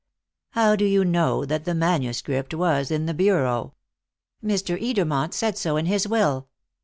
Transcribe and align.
"How 0.53 0.75
do 0.75 0.83
you 0.83 1.05
know 1.05 1.45
that 1.45 1.65
the 1.65 1.75
manuscript 1.75 2.55
was 2.55 2.89
in 2.89 3.05
the 3.05 3.13
bureau?" 3.13 3.75
"Mr. 4.43 4.75
Edermont 4.81 5.35
said 5.35 5.59
so 5.59 5.77
in 5.77 5.85
his 5.85 6.07
will." 6.07 6.47